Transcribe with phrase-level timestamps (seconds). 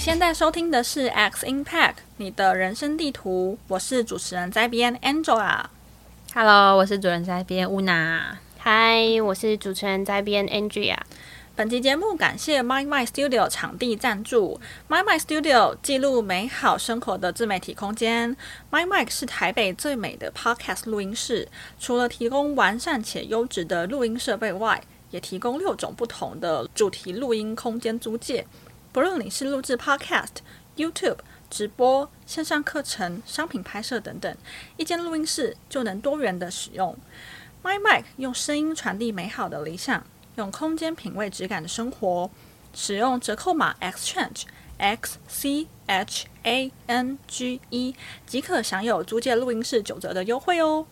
[0.00, 3.58] 现在收听的是 X Impact，你的人生地图。
[3.68, 5.64] 我是主持人在编 Angela。
[6.32, 8.38] Hello，我是主持人在编 Una。
[8.64, 10.96] Hi，我是主持人在编 Andrea。
[11.54, 14.58] 本期节目感谢 MicMind Studio 场地赞助。
[14.88, 18.34] MicMind Studio 记录美好生活的自媒体空间。
[18.70, 21.46] MicMind 是台北最美的 Podcast 录音室，
[21.78, 28.46] 除了提供完善且优质的录音设备外，也提供六种不同的主题录音空间租借。
[28.92, 30.38] 不论你是录制 Podcast、
[30.76, 31.18] YouTube、
[31.48, 34.36] 直播、线上课程、商品拍摄等等，
[34.76, 36.96] 一间录音室就能多元的使用。
[37.62, 40.04] My Mic 用声音传递美好的理想，
[40.34, 42.28] 用空间品味质感的生活。
[42.74, 44.42] 使用折扣码 XChange
[44.78, 47.94] X C H A N G E
[48.26, 50.84] 即可享有租借录音室九折的优惠哦。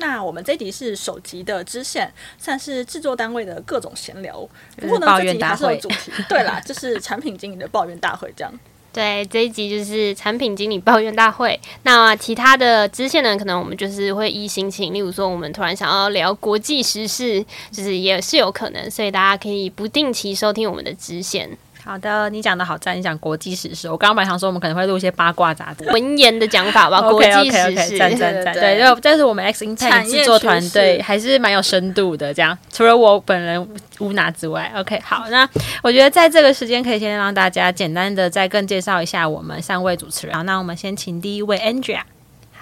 [0.00, 4.48] 那我们这集是首集的支线，算是制作单位的各种闲聊。
[4.76, 6.10] 不过呢，这集还是有主题。
[6.28, 8.52] 对啦， 就是产品经理的抱怨大会这样。
[8.92, 11.60] 对，这一集就是产品经理抱怨大会。
[11.84, 21.56] 那其他的支线呢，可能我们就是会依心情，例如说我们突然想要聊国际时事，就是也是有可能，所以大家可以不定期收听我们的支线。
[21.84, 23.88] 好的，你讲的好赞，你讲国际时事。
[23.90, 27.00] 我刚刚本来想说，我们可能会录一些八卦杂志、文言的讲法吧。
[27.10, 32.32] 国际时事，赞赞赞，对，就这是我们 X Impact 制作团队还是蛮有深度的。
[32.32, 35.48] 这样，除了我本人乌娜之外，OK，好，那
[35.82, 40.36] 我觉得在这个时间可以先让大家简单的再更介绍一下我们三位主持人。
[40.36, 42.02] 好，那我们先请第一位 Andrea。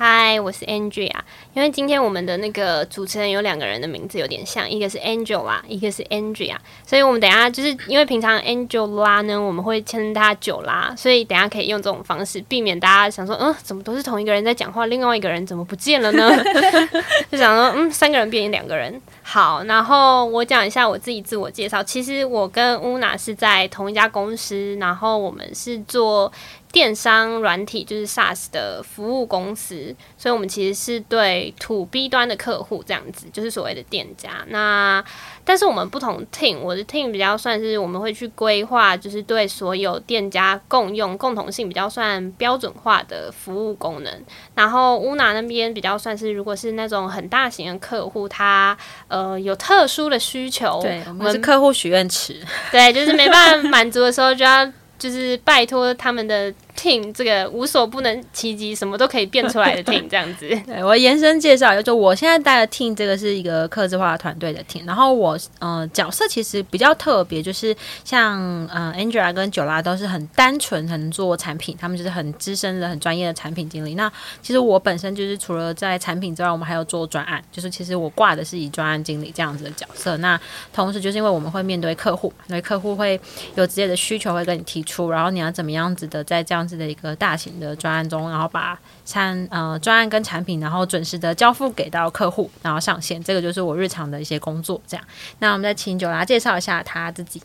[0.00, 1.10] 嗨，我是 Andrea。
[1.54, 6.54] 因为今天我们的那个主持人有两个人的名字有点像，一个是 Angela，一个是 Andrea，
[6.86, 16.30] 所以我们等下就是因为平常 Angela 呢，我们会称他九拉，所以等下可以用这种方式避免大家想说，嗯，怎么都是同一个人在讲话，另外一个人怎么不见了呢？
[17.28, 19.02] 就想说，嗯，三个人变成两个人。
[19.24, 21.82] 好，然后我讲一下我自己自我介绍。
[21.82, 26.32] 其实我跟乌娜是在同一家公司，然后我们是做。
[26.70, 34.44] 电商软体就是 SaaS 的服务公司，所以我们其实是对 To B 端的客户这样子，就是所谓的店家。
[34.48, 35.02] 那
[35.44, 44.24] 但是我们不同 team，我的 team 比较算是我们会去规划，就是对所有店家共用、共同性比较算标准化的服务功能。
[44.54, 48.76] 然后乌娜那边比较算是，如果是那种很大型的客户，他
[49.08, 52.38] 呃有特殊的需求，对，我们是客户许愿池，
[52.70, 54.70] 对，就是没办法满足的时候就要。
[54.98, 60.48] 就是拜托他们的 team，这个无所不能其极，什么都可以变出来的 team 这样子。
[60.64, 64.86] 对，我延伸介绍，就我现在带的 team，这个是一个客制化团队的 team。
[64.86, 73.94] 然后我呃角色其实比较特别，就是像呃 Angela 跟九拉都是很单纯，很做产品，他们就是很资深的、很专业的产品经理。
[73.94, 74.10] 那
[74.42, 80.16] 其实我本身就是除了在产品之外，我们还有做专案，就是其实我挂的是以专案经理这样子的角色。
[80.16, 80.40] 那
[80.72, 83.20] 同时就是因为我们会面对客户，所以客户会
[83.54, 84.82] 有直接的需求会跟你提。
[84.82, 94.78] 出，然后你要怎么样子的在这样子的一个大型的专案中，然后把产呃专案跟产品，然后准时的交付给到客户，然后上线，这个就是我日常的一些工作。
[94.86, 95.06] 这样，
[95.38, 97.42] 那我们再请九拉介绍一下他自己。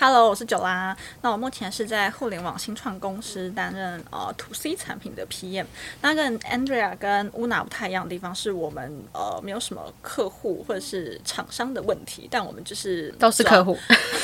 [0.00, 0.96] Hello，我是九拉。
[1.22, 5.64] 那我目前是在互联网新创公司担任呃 To C 产品的 PM。
[6.00, 13.76] 那跟 Andrea 跟 Una 不太一样的地方是我们呃没有什么客户或者是厂商的问题，但我们就是都是客户，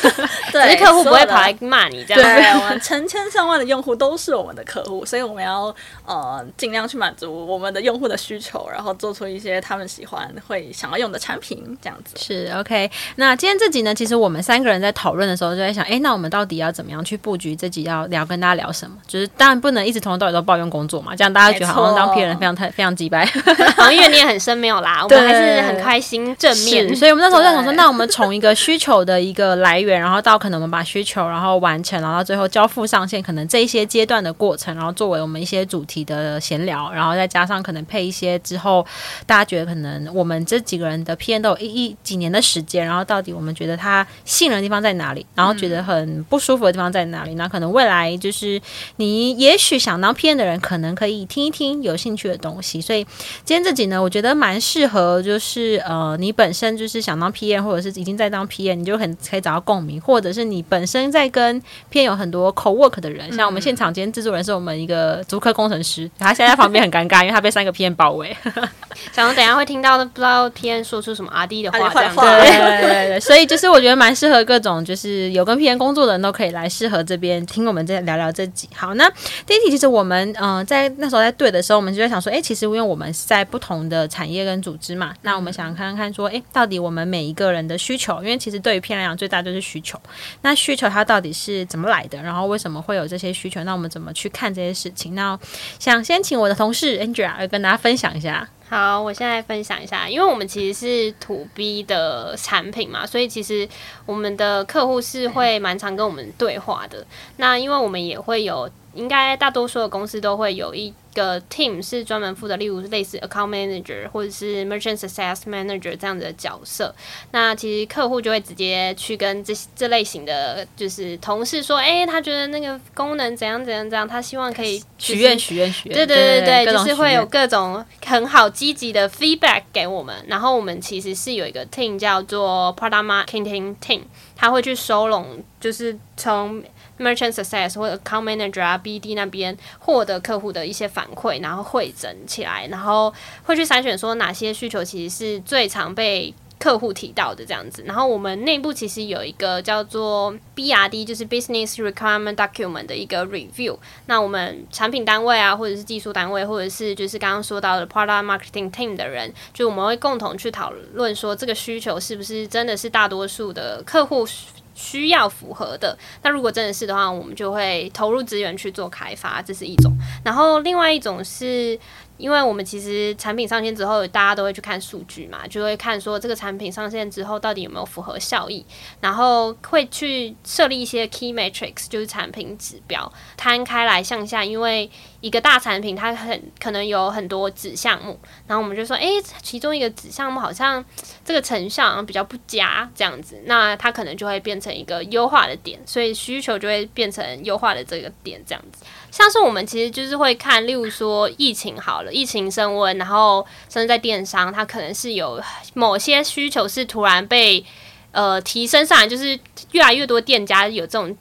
[0.53, 2.23] 对，客户不会跑来骂你这样。
[2.23, 5.75] 对，我们成千上万的用户都是我们的客户，所以我们要
[6.07, 12.17] 呃尽量去满足我们的用户的需求，然后做出一些他们喜欢会想要用的产品，这样子。
[12.17, 12.89] 是 OK。
[13.17, 15.64] 那今天这集呢，其实我们三个人在讨论的时候就。
[15.67, 18.97] 在想，哎，那我们到底要怎么样去布局自己要聊跟大家聊什么？
[19.07, 23.29] 就是当然不能一直从头到尾都抱怨工作嘛，这样大家觉得好像当 P 人非常太非常鸡掰。
[23.93, 26.95] 因为你也很深没有啦， 我们还是很开心正面。
[26.95, 38.85] 所以我们那时候在想说，那我们从一个需求的一个来源，然后到可能我们把需求然后完成，然后到最后交付上线，可能这一些阶段的过程，然后作为我们一些主题的闲聊，然后再加上可能配一些之后
[39.27, 47.35] 大家觉得可能我们这几个人的 P N 都有一一几年的时间，然后到底我们觉得他信任的地方在哪里，然后觉得很不舒服的地方在哪里？
[47.35, 48.61] 那可能未来就是
[48.97, 52.81] 你也许想当 P N 的人，可能可以听一听有兴趣的东西。
[52.81, 53.05] 所以
[53.45, 61.61] 今天这集呢，我觉得蛮适合，就是呃，你本身就是想当 P N，或者是已经在当 P N，你就很可以找到共鸣，或者是你本身在跟
[61.93, 68.37] PM 有很多 co work 的人，像我们现场今天制作人是我们一个足科工程师，他现在在旁边很尴尬，因为他被三个 P N 包围。
[69.13, 72.21] 想说等下会听到的，不知道 P N 说出什么阿弟的话这样子。
[72.21, 78.67] 对对对对，所以就是我觉得蛮适合各种就是有有跟 PM 工作的人都可以来适合这边听我们再聊聊这集。
[78.75, 79.09] 好，那
[79.47, 90.01] 第一题其实我们嗯、呃、在那时候在对的时候，我们就在想说，哎，其实因为我们是在不同的产业跟组织嘛，那我们想看看说，哎，到底我们每一个人的需求，因为其实对于 PM 来讲，最大就是需求。
[90.41, 92.23] 那需求它到底是怎么来的？
[92.23, 93.63] 然后为什么会有这些需求？
[93.65, 95.15] 那我们怎么去看这些事情？
[95.15, 95.39] 那
[95.79, 98.49] 想先请我的同事 Angela 来跟大家分享一下。
[98.67, 103.69] 好，我现在分享一下，因为我们其实是土 B 的产品嘛，所以其实
[104.07, 107.07] 我们的客户是会蛮常跟我们对话的。
[107.37, 116.95] 那因为我们也会有，应该大多数的公司都会有一个 team 是专门负责，例如类似 account manager 或者是 merchant success manager 这样子的角色。
[117.31, 125.95] 那其实客户就会直接去跟这这类型的就是同事说，哎、欸，他觉得那个功能怎样怎样怎样，他希望可以许愿许愿许愿。
[125.97, 130.15] 对对对对，对就是会有各种很好积极的 feedback 给我们。
[130.27, 134.01] 然后我们其实是有一个 team 叫做 product marketing team，
[134.35, 136.63] 他会去收拢，就是从
[136.99, 143.13] Merchant Success 或者 Account Manager 啊，BD 那边获得客户的一些反馈，然后汇整起来，然后
[143.45, 147.83] 会去筛选说哪些需求其实是最常被客户提到的这样子。
[147.85, 153.77] 然后我们内部其实有一个叫做 BRD，就是 Business Requirement Document 的一个 review。
[154.07, 164.27] 那我们产品单位啊，或者是技术单位，或者是就是刚刚说到的 Product Marketing Team 的人，就我们会共同去讨论说这个需求是不是真的是大多数的客户。
[164.75, 169.93] 需要符合的，那如果真的是的话，我们就会投入资源去做开发，这是一种。
[170.25, 171.79] 然后另外一种是。
[172.17, 178.65] 因为我们其实产品上线之后，大家都会去看数据嘛，就会看说这个产品上线之后到底有没有符合效益，
[179.01, 184.45] 然后会去设立一些 key metrics，就是产品指标，摊开来向下。
[184.45, 184.89] 因为
[185.25, 189.09] 一个大产品它很可能有很多子项目，然后我们就说，诶，
[189.41, 190.85] 其中一个子项目好像
[191.25, 198.85] 这个成效好像比较不佳，这样子，那它可能就会变成一个优化的点，所以需求就会变成优化的这个点，这样子。
[199.11, 205.43] 像是我们其实就是会看，例如说疫情好了，疫情升温，然后甚至在电商，它可能是有
[205.73, 207.65] 某些需求是突然被
[208.11, 209.41] 呃提升上来，就是
[209.73, 211.17] 越来越多店家有这种。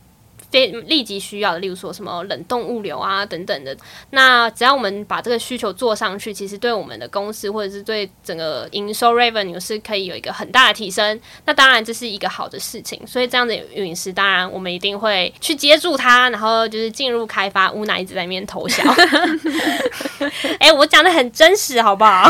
[0.53, 3.75] 非立即需要的，例如说什么冷冻物流啊等等的，
[4.11, 11.19] 那只要我们把这个需求做上去，其实对我们的公司或者是对整个营收 revenue 是可以有一个很大的提升。
[11.45, 17.71] 那当然这是一个好的事情，所以这样的陨石，当然我们一定会去接住它，然后就是进入开发。
[17.71, 18.83] 乌娜一直在那边偷笑，
[20.59, 22.29] 哎、欸，我讲的很真实，好不好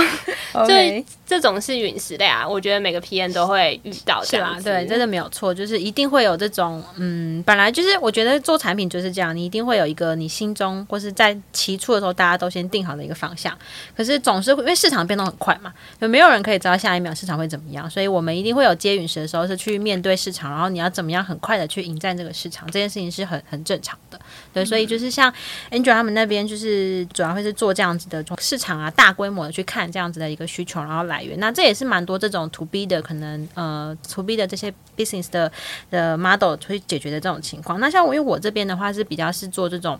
[0.53, 1.03] ？Okay.
[1.25, 4.57] 这种是陨石的呀，我觉得每个 PM 都会遇到，是吧？
[4.63, 13.57] 对，真的没有错，就是一定会有这种，嗯，本来就是我觉得做产品就是这样，你一定会有一个你心中或是在起初的时候大家都先定好的一个方向，
[13.95, 24.19] 可是总是会因为市场变动很快嘛，就没有人可以知道下一秒市场会怎么样，所以我们一定会有接陨石的时候，是去面对市场，然后你要怎么样很快的去迎战这个市场，这件事情是很很正常的。
[24.53, 25.33] 对，所以就是像
[25.71, 31.39] Angel 他们那边，就是主要会是做这样子的市场啊，大规模的去看这样子的一个需求，然后来源。
[31.39, 35.51] 那这也是蛮多这种 To B 的可能，呃，To B 的这些 business 的
[35.89, 37.79] 的 model 去解决的这种情况。
[37.79, 40.00] 那像我，因为我这边的话是比较是做这种。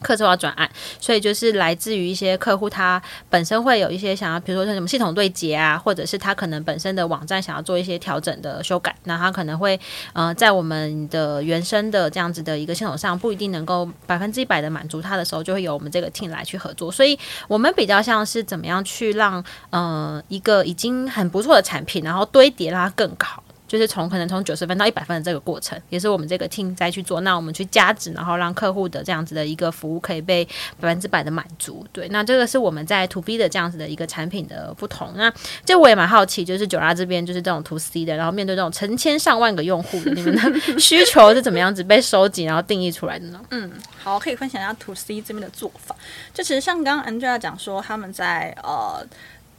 [0.00, 0.70] 客制化转案，
[1.00, 3.00] 所以就是来自于一些客户，他
[3.30, 9.78] 本身会有一些想要，比如说像什么系统对接啊，或者是他可能本身的网站想要做一些调整的修改，那他可能会
[10.12, 16.92] 呃在我们的原生的这样子的一个系统上不一定能够百分之一百的满足他的时候，就会由我们这个 team 来去合作。
[16.92, 23.42] 所以我们比较像是怎么样去让呃一个已经很不错的产品，然后堆叠让它更好。
[23.76, 27.20] 就是从可能从九十分到一百分的这个过程，也是我们这个 team 再去做。
[27.20, 30.44] 那我们去加值，然后让客户的这样子的一个服务可以被
[30.80, 31.86] 百分之百的满足。
[31.92, 35.12] 对，那这个是我们在 To B 的这样子的一个产品的不同。
[35.16, 35.32] 那
[35.64, 43.40] 这我也蛮好奇，就是九拉这边就是这种 To C 的，然后面对这种成千上万个用户的，你们的 需求是怎么样子被收集，然后定义出来的呢？
[43.50, 43.70] 嗯，
[44.02, 45.94] 好，可以分享一下 To C 这边的做法。
[46.32, 49.06] 就其实像刚刚 Angela 讲说，他们在呃。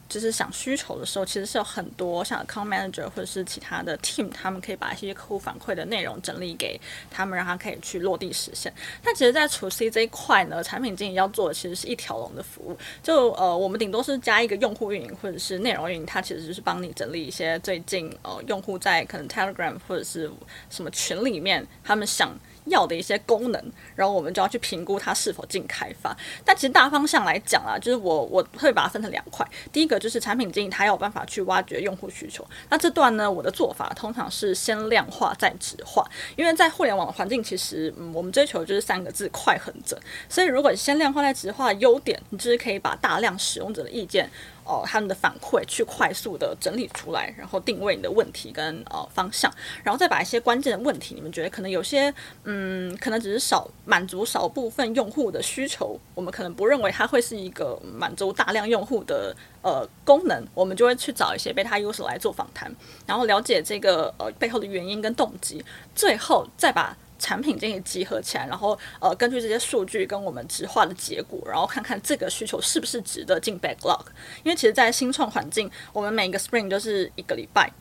[0.10, 8.74] 就是想需求的时候，其实是有很多像 account manager 或者是其他的 team，他们可以把一些客户反馈的内容整理给他们，让他可以去落地实现。
[9.04, 12.78] 但其实，在除 C 这一块呢，产品经理要做的其实是一条龙的服务。
[13.04, 20.32] 就呃，我们顶多是加一个用户运营或者是内容运营，它其实就是帮你整理一些最近呃用户在可能 Telegram 或者是
[20.70, 22.32] 什么群里面他们想。
[22.70, 23.64] 要的一些功能，
[23.96, 26.16] 然后我们就要去评估它是否进开发。
[26.46, 29.48] 但其实大方向来讲啊，就是我我会把它分成两块。
[29.72, 32.46] 第一个就是产品经理他有办法去挖掘用户需求。
[32.70, 36.06] 那这段呢，我的做法通常是先量化再质化，
[36.36, 40.00] 因为在互联网的环境，其实嗯，我们追求的就是三个字：快、狠、准。
[40.30, 44.30] 所以如果先量化再质化的优点，你就是可以把大量使用者的意见。
[44.68, 49.50] 哦、他们的反馈去快速的整理出来，然后定位你的问题跟呃方向，
[49.84, 62.70] 然后再把一些关键的问题，你们觉得可能有些嗯，可能只是少满足少部分用户的需求，我们可能不认为它会是一个满足大量用户的呃功能，我们就会去找一些 beta user 来做访谈，
[63.06, 65.64] 然后了解这个呃背后的原因跟动机，
[65.96, 66.96] 最后再把。
[67.20, 74.06] 产品经理集合起来，然后呃，根据这些数据跟我们直化的结果，然后看看这个需求是不是值得进 backlog。
[74.44, 77.72] 因为其实，在新创环境，我们每个 sprint 都是一个礼拜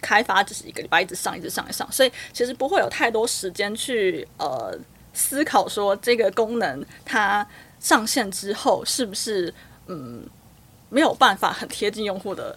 [0.00, 4.76] 开发，就是一个礼拜一直上，一直上，一上，所以其实不会有太多时间去呃
[5.12, 7.46] 思考说这个功能它
[7.80, 9.52] 上线之后是不是
[9.86, 10.28] 嗯
[10.90, 12.56] 没有办法很贴近用户的。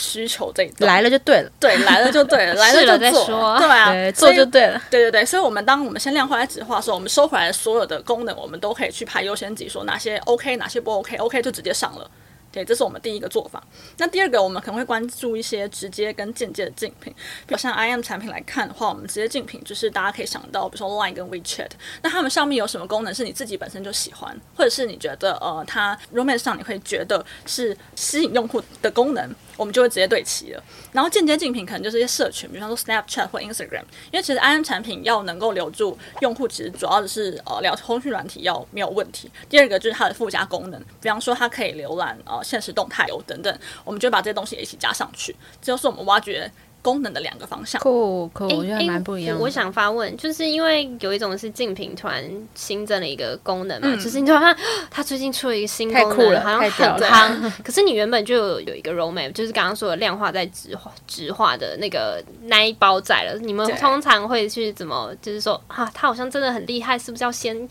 [0.00, 5.24] 需求这一段来了就对了，对，来了就对了， 来了就做，对啊，做就对了，对对对。
[5.24, 12.10] 所以，我们当我们先量化来质化的时候，我们收回来的所有的功能，我们都可以去排优先级，说哪些 OK，哪些不 OK，OK 就直接上了。
[12.52, 13.62] 对，这是我们第一个做法。
[13.98, 17.14] 那第二个，我们可能会关注一些直接跟间接的竞品，
[17.46, 21.70] 比如像 IM 产品来看的话，我们直接竞品就是大家可以想到，比如说 Line 跟 WeChat，
[22.02, 30.64] 那他们上面有什么功能是你自己本身就喜欢，或者是你觉得呃，它 Roadmap 上你会觉得是吸引用户的功能，我们就会直接对齐了。
[30.90, 39.30] 然后间接竞品可能就是一些社群，比方说 Snapchat 或 Instagram，因为其实 IM 产品要能够留住用户，其实主要的是呃聊通讯软体要没有问题。
[39.50, 46.50] 第二个就是它的附加功能，比方说它可以浏览呃现实动态哦等等，我们就把这些东西一起加上去，这就是我们挖掘。
[46.82, 49.38] 功能的两个方向，酷酷，我觉得蛮不一样。
[49.38, 54.56] 我想发问，就是因为有一种是竞品团新增了一个功能嘛，嗯、就是你突然看
[54.90, 57.52] 他最近出了一个新功能，好像很夯。
[57.62, 63.38] 可是你原本就有有一个 roadmap，就是刚刚说的量化在直化质化的那个那一包在了。
[63.40, 67.68] 你们通常会去怎么，就是说啊，他好像真的很厉害，是不是要先？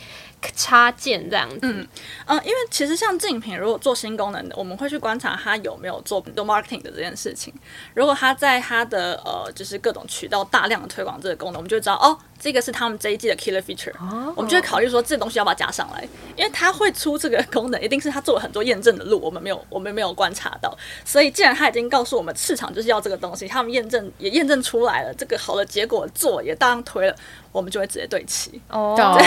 [0.56, 1.88] 插件这样子，嗯
[2.26, 7.54] 嗯，因为其实像竞品，如果做新功能的，我们会去观察他有没有做 marketing 的这件事情。
[7.94, 12.18] 如果他在他的呃，就是各种渠道大量的推广这个功能，我们就知道哦。
[12.40, 14.34] 这个是他们这一季的 killer feature，、oh.
[14.38, 20.76] 我们就会考虑说这东西要不要加上来，因为它会出这个功能，一定是它做了很多验证的路，我们没有，我们没有观察到。
[21.04, 27.14] 所以既然他已经告诉我们市场就是要这个东西，他们验证也验证出来了，这个好的结果做也当然推了，
[27.52, 28.62] 我们就会直接对齐。
[28.70, 29.18] 哦、oh.
[29.18, 29.26] 对，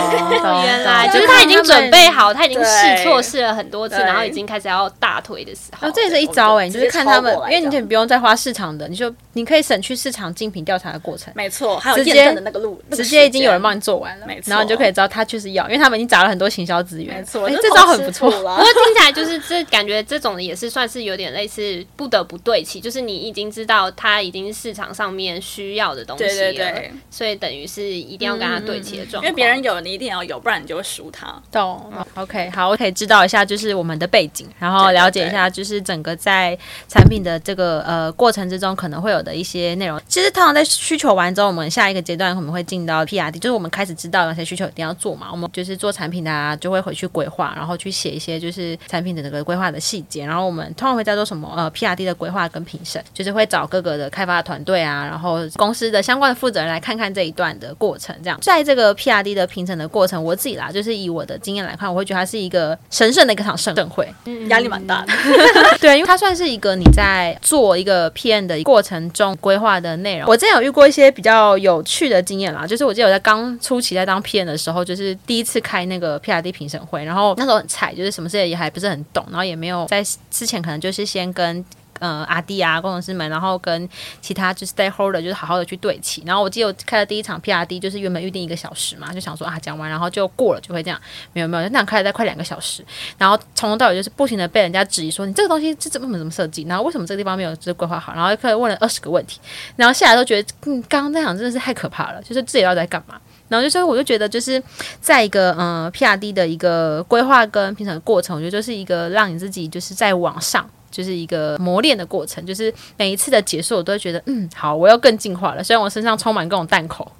[0.64, 5.86] 原来就是他已经准备好，他已经试错试了很多次，然后已经开始要大推的时候。
[5.86, 11.30] 哦，这也是一招哎，你就是看他们，因为你就不用再花市场的，你就你可以省去市场竞品调查的过程。
[11.36, 12.80] 没错，还有验证的那个路。
[13.02, 18.30] 直接已经有人帮你做完了，没错，然后你就可以知道他确实要，因为他们已经砸了很多行销资源，没错，欸、这招很不错。
[18.30, 29.24] 不过听起来就是这感觉这种也是算是有点类似不得不对齐，就是你已经知道他已经是市场上面需要的东西了，对对对，所以等于是一定要跟他对齐的状况。
[29.24, 31.34] 因为别人有，你一定要有，不然你就会输他。
[31.50, 36.56] 懂、嗯、？OK，好，我可以知道一下就是我们的背景，然后了解一下就是整个在
[36.88, 40.00] 产品的这个呃过程之中可能会有的一些内容。
[40.08, 43.72] 其实通常在需求完之后，我们下一个阶段可能会进到 PRD，就是我们。
[43.72, 65.14] 开始知道哪些需求一定要做嘛，我们就是做产品的啊，就会回去规划，然后去写一些就是产品的那个规划的细节，然后我们通常会在做什么呃 PRD 的规划跟评审，就是会找各个的开发团队啊，然后公司的相关的负责人来看看这一段的过程，这样在这个 PRD 的评审的过程，我自己啦，就是以我的经验来看，我会觉得它是一个神圣的一个场盛会，嗯，压力蛮大的，
[65.80, 70.28] 对，因为它算是一个你在做一个 PM 的过程中规划的内容。
[70.28, 81.64] 我之前有遇过一些比较有趣的经验啦，就是我记得我在刚初期在当 PM 的时候，就是第一次开那个 PRD 评审会，然后那时候很菜，就是什么事也还不是很懂，然后也没有在之前可能就是先跟
[82.02, 83.88] 呃阿弟啊工程师们，然后跟
[84.20, 86.22] 其他就是 stakeholder 就是好好的去对齐。
[86.26, 91.00] 然后我记得我开了第一场 PRD，就是原本预定一个小时嘛，就想说啊讲完然后就过了就会这样，
[91.32, 92.84] 没有没有，那开了再快两个小时，
[93.16, 99.40] 然后从头到尾就是不停的被人家质疑说你这个东西是怎么怎么设计，然后为什么这个地方没有就是规划好，然后开始问了二十个问题，
[99.76, 103.20] 然后下来都觉得嗯刚刚那场真的是太可怕了，就是自己要在干嘛。
[103.48, 104.62] 然后就所以我就觉得，就是
[104.98, 112.46] 在一个嗯、PRD 的一个规划跟评审过程，我觉得就是一个让你自己就是在往上，就是一个磨练的过程。
[112.46, 115.64] 就是每一次的结束，我都会觉得嗯好，我要更进化了。
[115.64, 117.10] 虽然我身上充满各种弹口，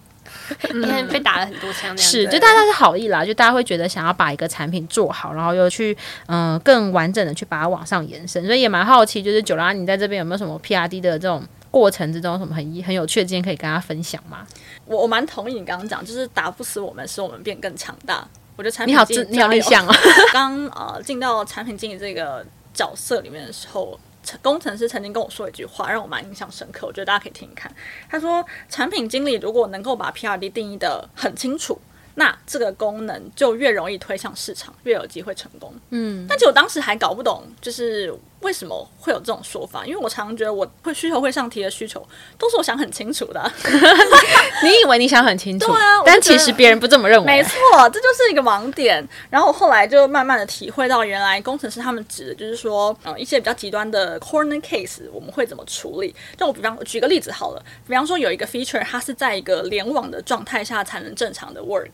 [0.72, 8.44] 你看被打了很多枪，是就大家是好意啦，就大家会觉得想要把一个产品做好，然后又去嗯、呃、更完整的去把它往上延伸。
[8.46, 14.46] 所以也蛮好奇，就是九拉你在这边有没有什么 PRD 的这种 过程之中，什么很很有趣的经验可以跟大家分享吗？
[14.84, 18.26] 我我蛮同意你刚刚讲，就是打不死我们，使我们变更强大。
[18.56, 19.96] 我觉得产品经理你好，你好内向啊。
[20.32, 23.98] 刚呃进到产品经理这个角色里面的时候，
[24.40, 26.86] 工程师曾经跟我说一句话，让我蛮印象深刻。
[26.86, 27.74] 我觉得大家可以听一看。
[28.08, 31.80] 他说，产品经理如果能够把 PRD 定义的很清楚，
[32.14, 35.74] 那这个功能就越容易推向市场，越有机会成功。
[35.90, 38.14] 嗯，但其实我当时还搞不懂，就是。
[38.42, 39.86] 为什么会有这种说法？
[39.86, 42.06] 因为我常常觉得我会需求会上提的需求
[42.36, 43.52] 都是我想很清楚的、啊。
[44.62, 45.66] 你以为你想很清楚？
[45.72, 47.26] 对啊，但其实别人不这么认为。
[47.26, 47.52] 没错，
[47.90, 49.06] 这就是一个盲点。
[49.30, 56.14] 然后我后来就慢慢的体会到，原来工程师他们指的就是说，嗯，一些比较极端的 corner case 我们会怎么处理？
[56.36, 61.90] 就我比方举个例子好了，比方说有一个 feature 它是在一个联网的状态下才能正常的 work，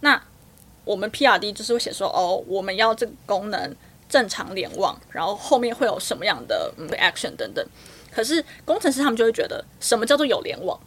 [0.00, 0.20] 那
[0.84, 3.76] 我们 PRD 就是会写说，哦，我们要这个功能。
[4.12, 7.66] 正常联网，然后后面会有什么样的嗯 action 等等。
[8.14, 10.78] 可是工程师他们就会觉得，什么叫做有联网？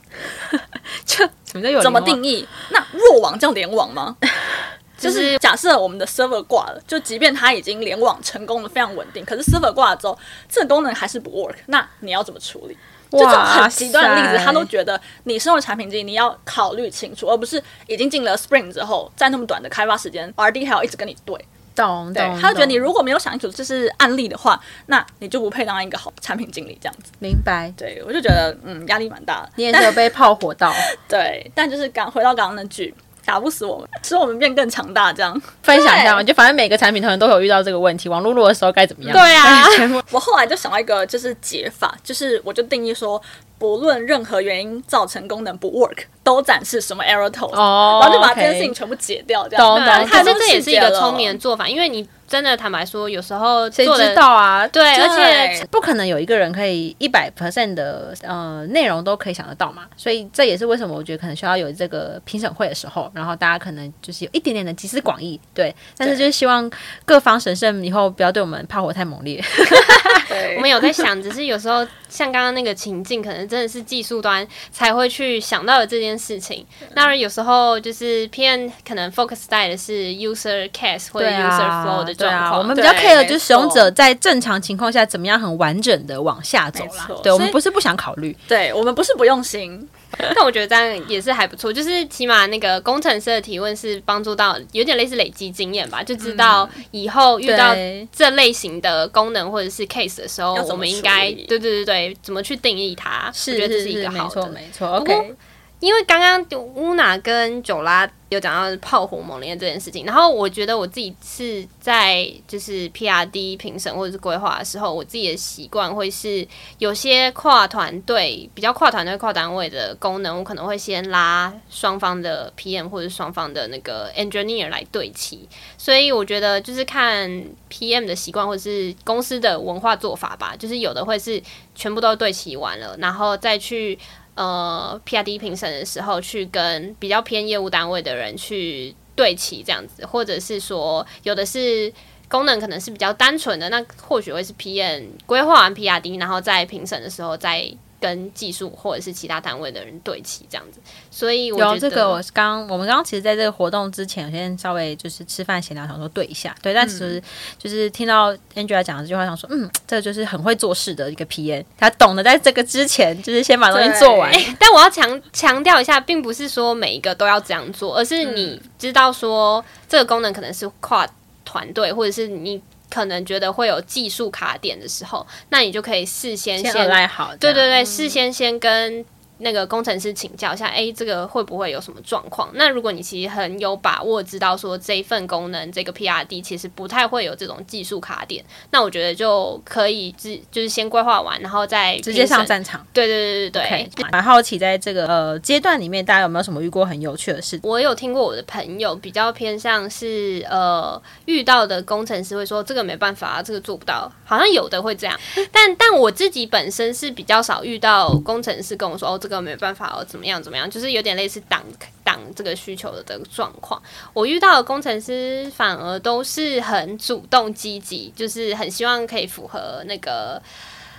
[1.03, 1.83] 就什么叫有网？
[1.83, 2.47] 怎么定义？
[2.69, 4.15] 那弱网叫联网吗？
[4.95, 10.15] 就是假设我们的 server 挂了，就即便它已经联网成功的非常稳定，可是 server 挂了之后，
[10.47, 12.77] 这个功能还是不 work，那你要怎么处理？
[13.11, 21.43] 就这种很极端的例子，他都觉得你身为产品经理，你要考虑清楚，而不是已经进了 Spring 之后，在那么短的开发时间，RD 还要一直跟你对。
[21.75, 27.11] 懂，对，他就觉得你如果没有想清楚这是案例的话，那你就不配当一个好产品经理这样子。
[27.19, 27.71] 明白？
[27.77, 29.49] 对，我就觉得嗯，压力蛮大的。
[29.55, 30.73] 你也是有被炮火到？
[31.07, 32.93] 对，但就是刚回到刚刚那句，
[33.25, 35.11] 打不死我们，使我们变更强大。
[35.11, 39.13] 这样分享一下嘛，就反正每个产品可能都有遇到这个问题，网络弱的时候该怎么样？
[39.13, 39.67] 对啊，
[40.11, 43.21] 我后来就想到一个就是解法，就是我就定义说。
[43.57, 49.65] 不论任何原因造成功能不 work，都展示什么 error toast，、oh, 然后就把这件事情全部解掉，这样。
[49.65, 50.07] 懂懂。
[50.07, 54.67] 可是这也是一个聪明的做法，因为你真的坦白说，有时候谁知道啊？
[54.67, 59.83] 对，对，而且不可能有一个人可以一百 percent 的呃内容都可以想得到嘛。
[59.95, 65.73] 所以这也是为什么我觉得可能需要有这个评审会的时候，然后大家可能就是有一点点的集思广益，对。
[65.97, 66.69] 但是就是希望
[67.05, 69.41] 各方神圣以后不要对我们炮火太猛烈。
[70.57, 71.85] 我们有在想，只是有时候
[72.15, 76.65] 像刚刚那个情境，可能真的是技术端才会去想到的这件事情。
[76.93, 82.15] 那有时候就是 PM 可能 focus 在的是 user case 或者 user flow 的状况。
[82.15, 87.09] 对啊，我们比较 care 就是使用者在正常情况下怎么样很完整的往下走啦。
[87.21, 89.87] 对，我们不是不想考虑，对我们不是不用心。
[90.35, 97.75] 但我觉得这样也是还不错，就是起码那个工程师的提问是帮助到，有点类似累积经验吧，就知道以后遇到
[98.11, 103.31] 这类型的功能或者是 case 的时候，我们应该对对对对怎么去定义它？
[103.33, 104.87] 是，我觉得这是一个好的，没错没错。
[104.97, 105.33] OK，
[105.79, 108.09] 因为刚刚乌娜跟九拉。
[108.29, 116.45] 有讲到炮火猛烈这件事情，然后我觉得我自己是在就是 PRD 评审或者是规划的时候，我自己的习惯会是
[116.79, 127.29] 有些跨团队比较跨团队跨单位的功能，我可能会先拉双方的 PM 或者双方的那个 engineer 来对齐，所以我觉得就是看
[127.69, 131.41] PM 的习惯或者是公司的文化做法吧，就是有的会是
[131.75, 133.97] 全部都对齐完了，然后再去。
[134.35, 141.91] 呃，PRD 评审的时候，去跟比较偏业务单位的人去对齐这样子，或者是说，有的是
[142.29, 147.75] 功能可能是比较单纯的，那或许会是 PM 规划完 PRD，然后在评审的时候再。
[147.99, 150.79] 跟技术或者是其他单位的人对齐这样子，
[151.09, 157.21] 所以我觉得有这个，我刚我们刚刚其实在这个活动之前，我先稍微就是吃饭闲聊，想说对一下，对，但其实
[157.57, 164.31] 就是听到 Angela 讲的这句话，想说，嗯，这个就是很会做事的一个 PM，他懂得在这个之前就是先把东西做完。
[164.31, 171.07] 欸、 但我要强强调一下，并不是说每一个都要这样做，而是你知道说这个功能可能是跨
[171.43, 172.61] 团队，或者是你。
[172.89, 179.05] 可能觉得会有技术卡点的时候，那你就可以事先先来好，对对对，嗯、事先先跟。
[179.39, 182.49] 那个工程师请教一下，哎，这个会不会有什么状况？
[182.53, 192.87] 那如果你其实很有把握，知道说这一份功能这个 PRD 其实不太会有这种技术卡点，那我觉得就可以直就是先规划完，然后再直接上战场。
[192.93, 194.05] 对对对对对。
[194.09, 197.59] 蛮、okay, 好奇，在这个呃阶段里面，大家有没有什么遇过很有趣的事？
[197.63, 205.19] 我有听过我的朋友比较偏向是呃遇到的工程师会说这个没办法，这个做不到，好像有的会这样。
[205.51, 209.19] 但但我自己本身是比较少遇到工程师跟我说哦。
[209.25, 211.63] 这个没办法哦，怎么样怎么样，就是有点类似挡
[212.03, 213.81] 挡这个需求的这个状况。
[214.13, 220.39] 我遇到的工程师反而都是很主动积极，就是很希望可以符合那个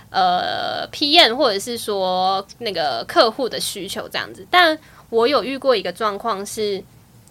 [0.09, 4.45] 呃 PM 或者是说那个客户的需求这样子。
[4.51, 4.77] 但
[5.09, 6.83] 我有遇过一个状况是。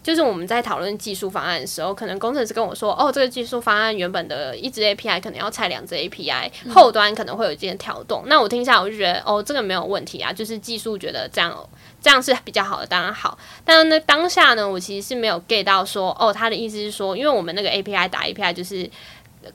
[0.07, 8.21] 就是我们在讨论技术方案的时候，可能工程师跟我说：“哦，这个技术方案原本的一支 API 可能要拆两支 API，后端可能会有一些调动。
[8.23, 11.53] 嗯”那我听下来我就觉得：“哦，这个没有问题啊，就是技术觉得这样
[11.99, 18.89] 这样是比较好的，当然好。”但是呢，当下呢，我其实是没有 get 到说：“哦，他的意思是说，因为我们那个 API 打 API 就是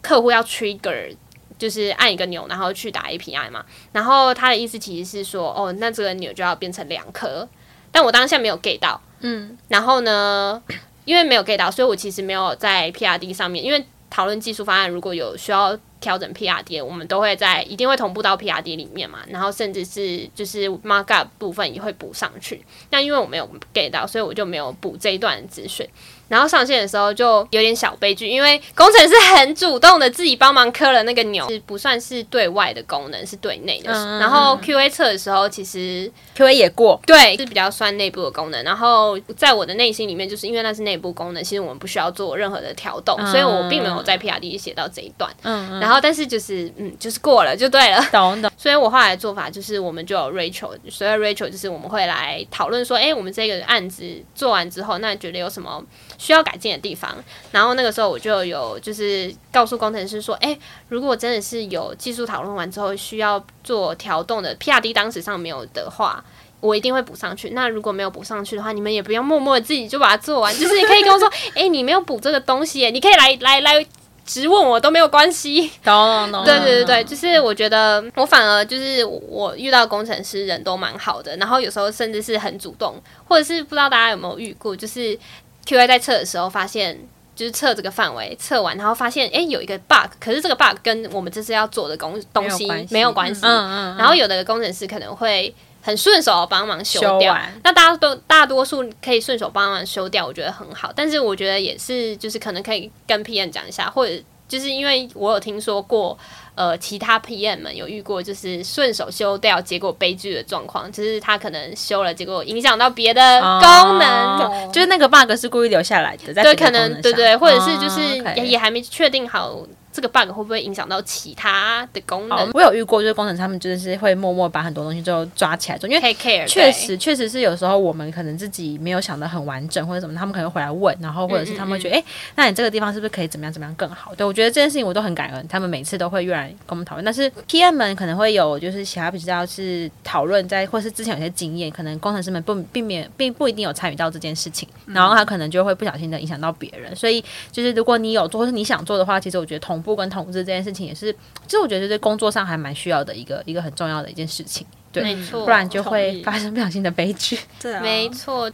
[0.03, 1.17] 客户要 trigger，
[1.57, 3.65] 就是按一个钮然后去打 API 嘛。
[3.93, 7.49] 然后他的意思其实是说：哦，那这个钮就要变成两颗。
[7.91, 10.63] 但我当下没有 get 到。”嗯，然后呢，
[11.05, 22.63] 因为没有 get 到，所以我其实没有在 PRD 上面，因为讨论技术方案，如果有需要调整 PRD，我们都会在一定会同步到 PRD 里面嘛，然后甚至是就是 Markup 部分也会补上去。
[22.91, 25.89] 那因为我没有 get 到，所以我就没有补这一段资讯。
[26.33, 33.93] 然后上线的时候就有点小悲剧，因为工程师很主动的自己帮忙磕了那个钮，是不算是对外的功能，是对内的。
[33.93, 38.65] 嗯、然后 QA 测的时候，其实 QA 也过，对，是比较算内部的功能。
[38.65, 45.31] 然后在我的内心里面，就是因为那是内部功能，其实我们不需要做任何的调动，嗯、所以我并没有在 PRD 写到这一段。
[45.43, 48.03] 嗯，然后但是就是嗯，就是过了就对了。
[48.11, 48.51] 懂懂。
[48.57, 55.85] 所以我后来的做法就是，我们就有 Rachel，所以 Rachel 就是我们会来讨论说，哎，我们这个案子做完之后，那你觉得有什么？
[56.23, 57.13] 需要改进的地方，
[57.51, 60.57] 然后那个时候我就有就是告诉工程师说，诶，
[60.89, 66.23] 如果真的是有技术讨论完之后需要做调动的 PRD 当时上没有的话，
[66.61, 67.51] 我一定会补上去。
[67.51, 73.85] 那如果没有补上去的话，你们也不要默默的自己就把它做完，就是你可以跟我说，诶，你没有补这个东西，你可以来来来
[74.25, 75.69] 质问我都没有关系。
[75.83, 76.45] 懂懂懂。
[76.45, 82.95] 对对对对，就是我觉得我反而就是我遇到工程师人都蛮好的，然后有时候甚至是很主动，
[83.27, 85.19] 或者是不知道大家有没有遇过，就是。
[85.67, 86.99] QA 在测的时候发现，
[87.35, 93.41] 就是测这个范围测完，然后发现哎、欸、有一个 bug，可是这个 bug 跟我们这次要做的工东西没有关系。
[93.45, 93.97] 嗯嗯。
[93.97, 100.93] 然后有的工程师可能会很顺手帮忙修掉，修那大家都大多数可以顺手帮忙修掉，我觉得很好。
[100.95, 104.15] 但是我觉得也是，就是可能可以跟 PM 讲一下，或者
[104.53, 106.19] 就是因为我有听说过。
[106.55, 119.67] 呃，其他 PM 们有遇过就是顺手修掉，结果悲剧的状况，就是他可能修了，结果影响到别的功能，哦、就是那个 bug 是故意留下来的，在对，可能对对，或者是就是也也还没确定好。
[119.93, 122.51] 这个 bug 会不会影响到其他的功能？
[122.55, 126.15] 我有遇过，就是工程师他们就是会默默把很多东西就抓起来做，因为
[126.47, 134.15] 确实确实是有时候我们可能自己没有想得很完整或者什么，他们可能会回来问，然后或者是他们会觉得，哎、嗯嗯嗯，那你这个地方是不是可以怎么样怎么样更好？
[134.15, 137.05] 对，我觉得这件事情我都很感恩，他们每次都会越来跟我们讨论。
[137.05, 146.95] 但是 PM 们可能会有就是其他比较是讨论在，或是之前有些经验，可能工程师们不并没并不一定有参与到这件事情，然后他可能就会不小心的影响到别人。
[146.97, 150.63] 所以就是如果你有做或是你想做的话，其实我觉得同步跟统治这件。
[150.63, 151.13] 事情也是，
[151.47, 157.37] 其实我觉得在工作上还蛮需要的一个一个很重要的一件事情，对，没错，不然就会发生不小心的悲剧。
[157.61, 158.49] 对啊，没错。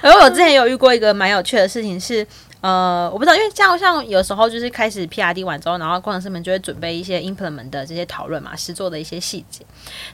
[0.00, 2.24] 而我之前有遇过一个蛮有趣的事情是，
[2.60, 9.64] 呃，我不知道，因为像像有时候就是开始 PRD 完之后，然后工程师们就会准备一些 implement 的这些讨论嘛，实做的一些细节。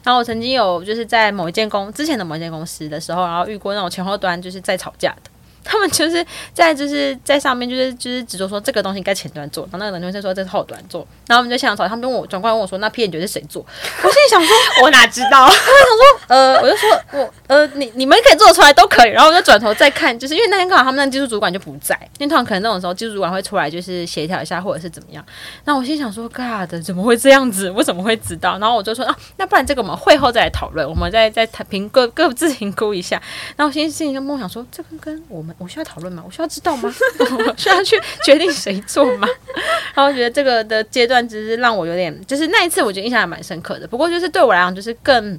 [0.02, 5.30] 然后我曾经有就是在某一间公之前的某一间公司的时候，然后遇过那种前后端就是在吵架的。
[5.70, 13.60] 他们就是在就是在上面就是就是执着说这个东西该前端做，然后那个人就说这是后端做，然后我们就想找他们问我转过来问我说那 PM 觉得是谁做？
[14.02, 15.44] 我心里想说我哪知道？
[15.44, 25.22] 我想说呃我就说我呃你你们可以做出来都可以，然后我就转头再看，就是因为那天刚好他们那技术主管就不在，因为通常可能那种时候技术主管会出来就是协调一下或者是怎么样。
[25.64, 27.70] 那我心想说 God 怎么会这样子？
[27.70, 28.58] 我怎么会知道？
[28.58, 33.20] 然后我就说啊那不然这个我们会后再来讨论，我们再再谈评各各自评估一下。
[33.56, 35.54] 然后我心心里就梦想说这个跟我们。
[35.58, 36.22] 我需要讨论吗？
[36.24, 36.94] 我需要知道吗？
[37.46, 39.28] 我需要去决定谁做吗？
[39.94, 43.86] 然后我觉得这个的阶段，只是让我有点，就是那一次我觉得印象还蛮深刻的。
[43.86, 45.38] 不过就是对我来讲，就是更。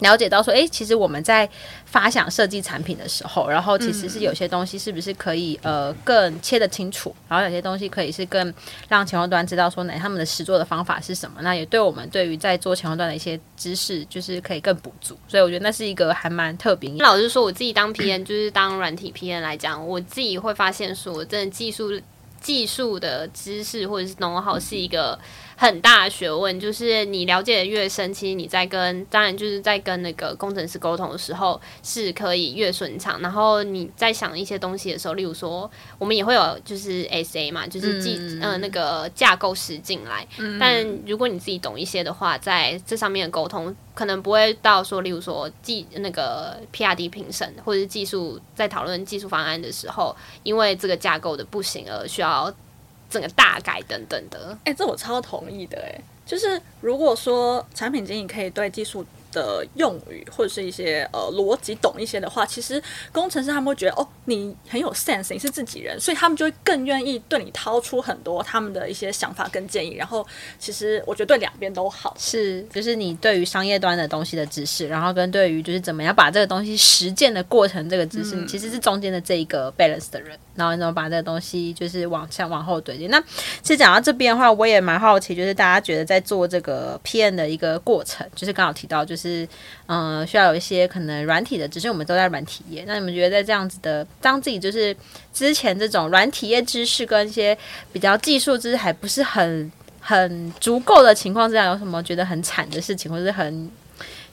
[0.00, 1.48] 了解到说，诶，其实我们在
[1.86, 8.52] 发想设计产品的时候，然后其实是有些东西是不是可以呃更切得清楚，然后有些东西可以是更
[8.88, 15.16] 让前后端知道说，哪他们的实作的方法是什么，那也对我们对于在做前后端的一些知识，就是可以更补足。
[15.26, 16.90] 所以我觉得那是一个还蛮特别。
[16.98, 21.98] 老实说，我自己当 P N 就是当软体 P N 来讲，我自己会发现说，真的技术
[22.38, 25.18] 技术的知识或者是 know-how 是一个。
[25.58, 33.18] 很大的学问，就是你了解的越深，其实你在跟当然就是在跟那个工程师沟通的时候是可以越顺畅。
[33.22, 40.28] 然后你在想一些东西的时候，例如说我们也会有就是 SA 嘛，就是记嗯、呃、那个架构师进来。
[40.36, 52.54] 嗯、但如果你自己懂一些的话，在这上面的沟通可能不会到说，例如说技那个 PRD 评审或者是技术在讨论技术方案的时候，因为这个架构的不行而需要。
[53.08, 59.04] 整个大改等等的，哎、这我超同意的，哎，就是如果说产品经理可以对技术
[59.36, 69.94] 的用语或者是一些呃逻辑懂一些的话，其实工程师他们会觉得哦，你很有 sense，你是自己人，所以他们就会更愿意对你掏出很多他们的一些想法跟建议。
[69.94, 70.26] 然后
[70.58, 83.08] 其实我觉得对两边都好，是就是你对于商业端的东西的知识，然后跟对于就是怎么样把这个东西实践的过程这个知识，嗯、其实是中间的这一个 balance 的人，然后你怎么把这个东西就是往向往后堆积。
[83.08, 83.20] 那
[83.60, 89.25] 其实讲到这边的话，我也蛮好奇，就是大家觉得在做这个 PM 的一个过程，就是刚好提到就是。
[89.26, 89.48] 是，
[89.86, 92.84] 嗯，需要有一些可能软体的，只是我们都在软体业。
[92.86, 94.96] 那你们觉得在这样子的，当自己就是
[95.34, 97.56] 之前这种软体业知识跟一些
[97.92, 103.70] 比较技术知识还不是很很足够的情况之下，有什么觉得很惨的事情，或者是很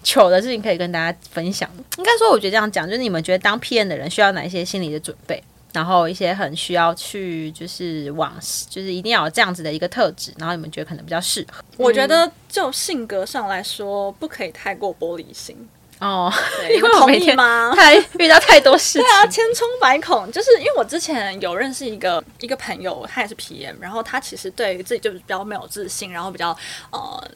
[0.03, 1.69] 糗的事情可以跟大家分享？
[1.97, 5.43] 应该说，我觉得这样讲，就是你们觉得当 PM 的人需要哪一些心理的准备？
[5.73, 8.33] 然后一些很需要去，就是往，
[8.69, 11.61] 就是一定要有这样子的一个特质，然后你们觉得可能比较适合。
[11.77, 15.67] 我觉得就性格上来说，不可以太过玻璃心
[15.99, 17.73] 哦，对， 因为同意吗？
[17.75, 20.31] 太遇到太多事情，对啊，千疮百孔。
[20.31, 26.55] 就是因为我之前有认识一个一个朋友，他也是 PM，然后他其实对于自己就是比较没有自信，然后比较
[26.91, 27.27] 呃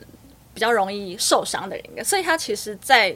[0.54, 3.16] 比较容易受伤的人，所以他其实，在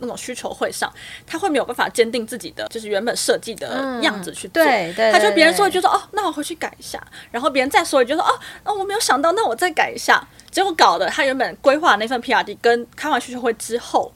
[0.00, 0.92] 那种需求会上，
[1.26, 4.62] 他会没有办法坚定自己的就是原本设计的样子去做。
[4.62, 7.00] 嗯、对，对，对，他就别人说就说哦，那我回去改一下。
[7.30, 10.26] 然后别人再说一句说哦，那我没有想到，那我再改一下。
[10.50, 14.12] 结果搞得他原本规划那份 PRD 跟开完需求会之后，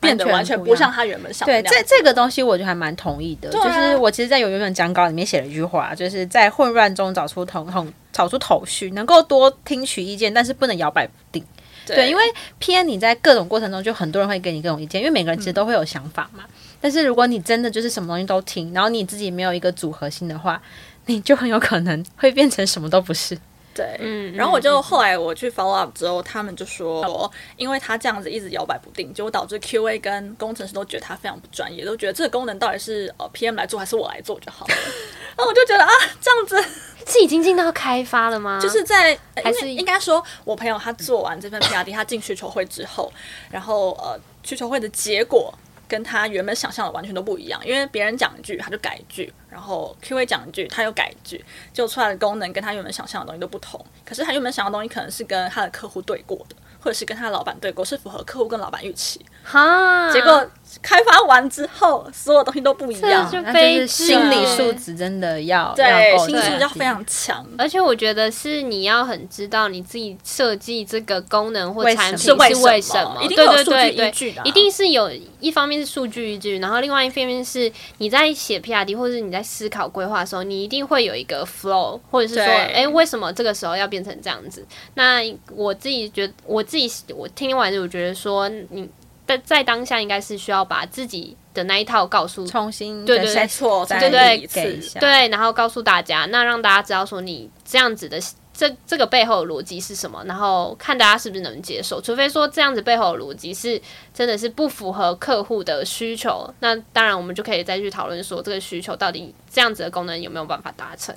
[0.00, 1.62] 变得完全不像他原本想的。
[1.62, 3.50] 对，这这个东西我就还蛮同意的。
[3.50, 11.44] 啊、就是我其实，在有原本讲稿里面写了一句话，就是在混乱中找出头头找出头绪，能够多听取意见，但是不能摇摆不定。
[11.86, 12.22] 对，对，因为
[12.60, 16.44] PM 你在各种过程中，就很多人会给你各种意见，因为每个人其实都会有想法嘛。
[16.46, 20.60] 嗯、但是如果你真的就是什么东西都听，然后你自己没有一个组合性的话，
[21.06, 23.36] 你就很有可能会变成什么都不是。
[23.74, 24.34] 对，嗯。
[24.34, 34.74] 然后我就后来我去 follow up 之后，他们就说，因为他这样子一直摇摆不定，结果导致 QA 跟工程师都觉得他非常不专业，都觉得这个功能到底是呃 PM 来做还是我来做就好了。
[35.36, 36.70] 然后我就觉得啊，这样子。
[37.04, 38.60] 是已经进到开发了吗？
[38.62, 43.12] 就是在，还是应该说，我朋友他做完这份 PRD，他进需求会之后，
[43.50, 45.52] 然后呃，需求会的结果
[45.92, 53.78] 跟他原本想象的完全都不一样，因为别人讲一句他就改一句，然后 QA 讲一句他又改一句，就出来的功能跟他原本想象的东西都不同。
[54.02, 59.20] 可是他原本想的东西可能是跟他的客户对过的，或者是跟他的老板对过，是符合客户跟老板预期。
[59.44, 60.50] 哈，结果。
[60.80, 67.44] 开发完之后，所有东西都不一样，就非是心理素质真的要对，要心理素质要非常强。
[67.58, 84.66] 而且我觉得是你要很知道你自己设计这个功能或产品是为什么，一定有数据依据的，啊，一定是有一方面是数据依据，然后另外一方面是你在写 PRD 或者是你在思考规划的时候，你一定会有一个 flow，或者是说，哎，欸，为什么这个时候要变成这样子？
[84.94, 85.20] 那
[85.54, 88.88] 我自己觉得，我自己我听完就我觉得说你。
[89.36, 98.20] 在在当下，应该是需要把自己的那一套告诉重新对对对错对对对对，然后告诉大家，那让大家知道说你这样子的
[98.52, 102.00] 这这个背后的逻辑是什么，然后看大家是不是能接受。
[102.00, 103.80] 除非说这样子背后的逻辑是
[104.12, 111.14] 真的是不符合客户的需求，那当然我们就可以再去讨论说这个需求到底这样子的功能有没有办法达成。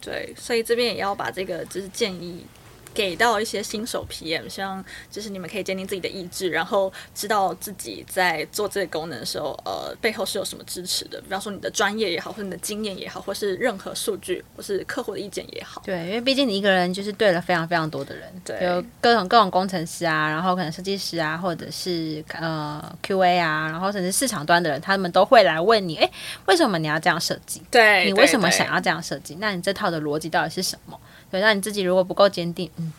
[0.00, 2.46] 对，所以这边也要把这个就是建议。
[2.94, 11.20] 给到一些新手 PM，希望就是你们可以坚定自己的意志，然后知道自己在做这个功能的时候，呃，背后是有什么支持的。
[11.20, 15.82] 比方说你的专业也好，或者你的经验也好，或是任何数据，或是客户的意见也好。
[15.84, 26.10] 对，因为毕竟你一个人就是对了非常非常多的人，对，有各种各种工程师啊，然后可能设计师啊，或者是呃 QA 啊，然后甚至市场端的人，他们都会来问你，哎，
[26.46, 27.62] 为什么你要这样设计？
[27.70, 29.36] 对，你为什么想要这样设计？
[29.40, 30.98] 那你这套的逻辑到底是什么？
[31.30, 32.92] 对，那你自己如果不够坚定，嗯，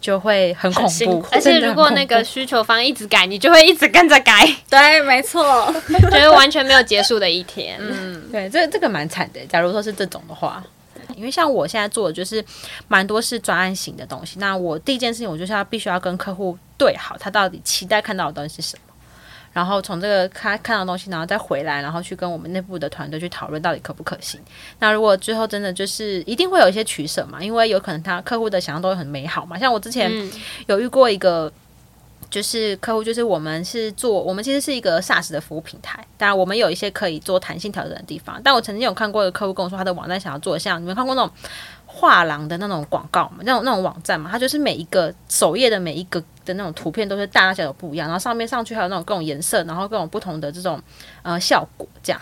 [0.00, 1.24] 就会很恐怖。
[1.30, 4.46] 而且如果那个需求方一直改，你就会一直跟着改。
[4.68, 5.72] 对，没错，
[6.10, 7.76] 就是完全没有结束的一天。
[7.80, 9.40] 嗯，对，这这个蛮惨的。
[9.46, 10.62] 假如说是这种的话，
[11.16, 12.44] 因为像我现在做的就是
[12.88, 14.38] 蛮多是专案型的东西。
[14.38, 18.85] 那我第一件事情，我就是要必须要跟客户对好，他到底期待看到的东西是什么。
[19.56, 24.38] 然后从这个他看到东西，然后再回来，然后去跟我们内部的团队去讨论到底可不可行。
[24.80, 29.58] 那如果最后真的就是一定会有一些取舍嘛，因为有可能他客户的想象都会很美好嘛。
[29.58, 30.12] 像我之前
[30.66, 31.50] 有遇过一个，
[32.28, 38.38] 就是客户，就是我们是做我们其实是一个 SaaS 的服务平台，当然我们有一些可以做弹性调整的地方。
[38.44, 41.32] 但我曾经有看过一个客户跟我说，他的网站想要做像你们看过那种。
[41.98, 50.80] 画廊的那种广告嘛，那种那种网站嘛，它就是每一个首页的每一个的那种图片都是大大小小不一样，然后上面上去还有那种各种颜色，然后各种不同的这种
[51.22, 52.20] 呃效果这样。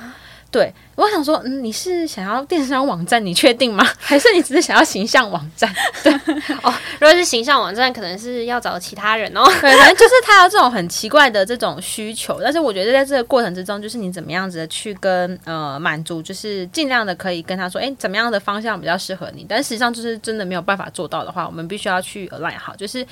[0.55, 3.27] 对，我想说，嗯，你是想要电商网站？
[3.27, 3.85] 你确定吗？
[3.99, 5.75] 还是你只是想要形象网站？
[6.05, 6.13] 对，
[6.63, 9.43] 哦，如果是形象网站，可能是要找其他人哦。
[9.61, 19.45] 对，反正就是他有这种很奇怪的这种需求，但是我觉得在这个过程之中，就是你怎么样子的去跟呃满足，就是尽量的可以跟他说，哎，怎么样的方向比较适合你？
[19.49, 23.05] 但实际上就是真的没有办法做到的话，我们必须要去 align 好，就是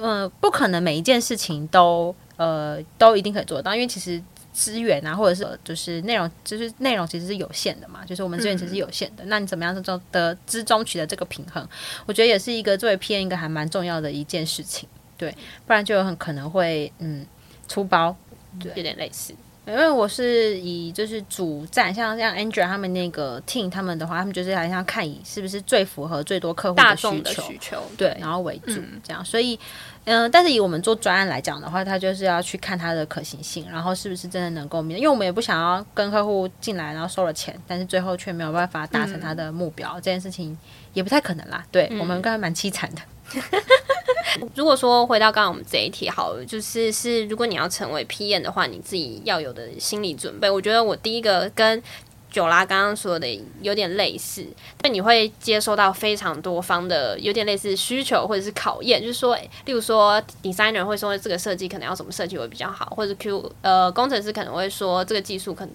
[0.00, 4.22] 呃不可能每一件事情都呃都一定可以做到，因为其实。
[4.54, 9.24] 资源啊，或者是就是内容，就是内容其实是有限的嘛，就是我们资源其实是有限的。
[9.26, 11.68] 那你怎么样是中得之中取得这个平衡？
[12.06, 14.88] 我觉得也是一个作为 PM 一个还蛮重要的一件事情，
[15.18, 15.30] 对，
[15.66, 17.26] 不然就很可能会嗯
[17.66, 18.16] 出包，
[18.60, 19.34] 对，有点类似。
[19.66, 29.24] 因为我是以就是主站，像像 Android 他们那个 team 他们的话，他们就是好像看以是不是最符合最多客户的需求，的需求对，然后为主、嗯、这样。
[29.24, 29.58] 所以，
[30.04, 40.56] 嗯、呃，但是以我们做专案来讲的话，他就是要去看它的可行性，然后是不是真的能够面，因为我们也不想要跟客户进来，然后收了钱，但是最后却没有办法达成他的目标，嗯、这件事情
[40.92, 41.64] 也不太可能啦。
[41.70, 43.00] 对、嗯、我们刚才蛮凄惨的。
[44.54, 50.50] 如果说回到刚刚我们这一题，好，就是是如果你要成为 PM 的话，你自己要有的心理准备。
[50.50, 51.82] 我觉得我第一个跟
[52.30, 53.28] 九拉刚刚说的
[53.62, 54.44] 有点类似，
[54.80, 65.74] 但你会接收到非常多方的有点类似需求或者是考验，就是说，例如说 designer 会说这个设计可能要怎么设计会比较好，或者 Q 呃工程师可能会说这个技术可能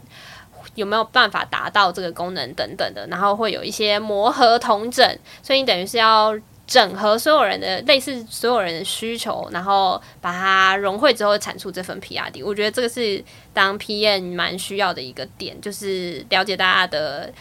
[0.75, 6.37] 有没有办法达到这个功能等等的，然后会有一些磨合同整，所以你等于是要。
[6.69, 12.45] 整合所有人的类似所有人的需求，然后把它融汇之后产出这份 PRD。
[12.45, 17.33] 我觉得这个是当 PM 蛮需要的一个点，就是了解大家的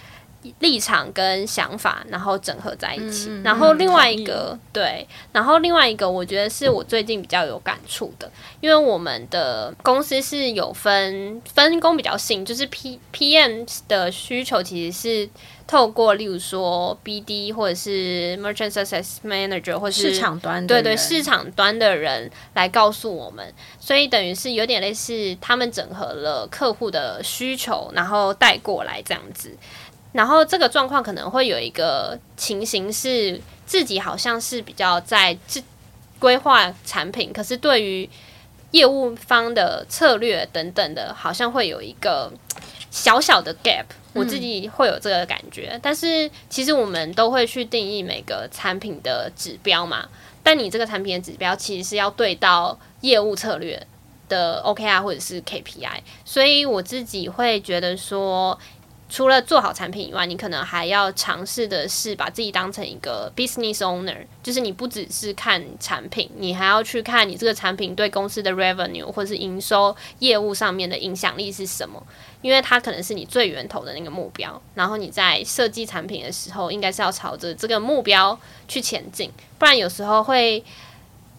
[0.61, 3.29] 立场跟想法，然后整合在一起。
[3.29, 8.31] 嗯、然后另外一个、嗯、对，然后另外一个我觉得是我最近比较有感触的，
[8.63, 15.29] 因为我们的公司是有分分工比较细，就是 P PM 的需求其实是。
[15.69, 29.55] 透过例如说 BD 或者是 Merchant Success Manager 或是市场端的对对市场端的人来告诉我们，所以等于是有点类似他们整合了客户的需求，然后带过来这样子。
[30.13, 35.37] 然后这个状况可能会有一个情形是自己好像是比较在
[36.19, 38.09] 规划产品，可是对于
[38.71, 42.33] 业务方的策略等等的，好像会有一个
[42.91, 43.85] 小小的 gap。
[44.13, 50.09] 我自己会有这个感觉，嗯，但是其实我们都会去定义每个产品的指标嘛。
[50.43, 53.87] 但你这个产品的指标其实是要对到业务策略
[54.29, 58.59] 的 OKR 或者是 KPI，所以我自己会觉得说。
[59.09, 72.03] 除了做好产品以外，你可能还要尝试的是把自己当成一个 business owner，就是你不只是看产品，你还要去看你这个产品对公司的 revenue 或是营收业务上面的影响力是什么，
[72.43, 74.61] 因为它可能是你最源头的那个目标。
[74.75, 80.63] 然后你在设计产品的时候，应该是要朝着这个目标去前进，不然有时候会。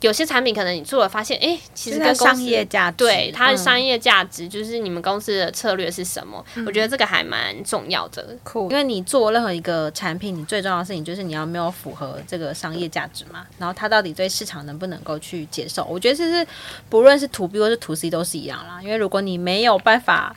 [0.02, 6.44] 有些产品可能你做了发现，哎、欸，其实跟商业价值对它的商业价值，就是你们公司的策略是什么？
[6.56, 8.26] 嗯、我觉得这个还蛮重要的。
[8.44, 15.84] 酷，因为你做任何一个产品，你最重要的事情就是你要没有符合这个商业价值嘛，然后它到底对市场能不能够去接受？
[15.84, 16.48] 我觉得其实
[16.90, 18.80] 不论是 To B 或是 To C 都是一样啦。
[18.82, 20.34] 因为如果你没有办法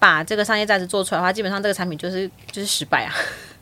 [0.00, 3.14] 把这个商业价值做出来的话，基本上这个产品就是就是失败啊。